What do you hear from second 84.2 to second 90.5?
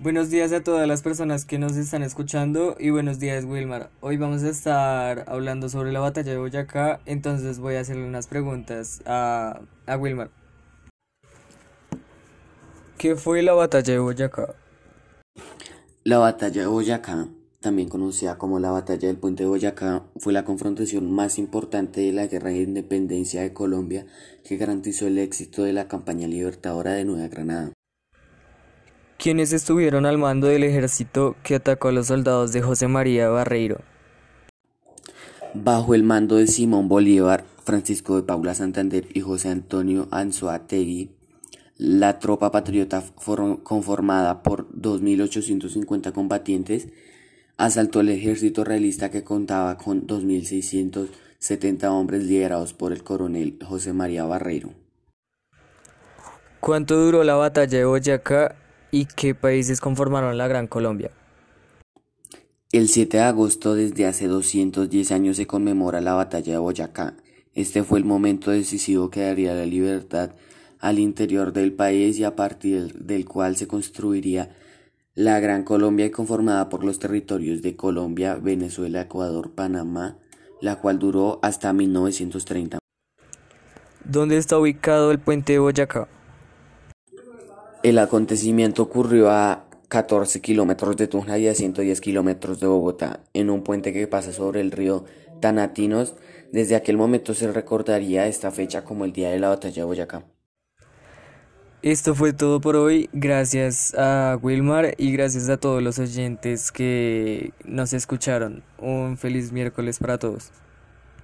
está ubicado el puente de Boyacá? El acontecimiento ocurrió a 14